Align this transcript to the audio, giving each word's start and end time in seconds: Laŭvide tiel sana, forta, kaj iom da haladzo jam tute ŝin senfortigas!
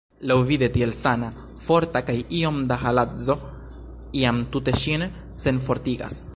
Laŭvide 0.29 0.67
tiel 0.77 0.93
sana, 0.99 1.27
forta, 1.65 2.01
kaj 2.07 2.15
iom 2.39 2.57
da 2.73 2.79
haladzo 2.85 3.37
jam 4.23 4.43
tute 4.57 4.77
ŝin 4.85 5.09
senfortigas! 5.47 6.23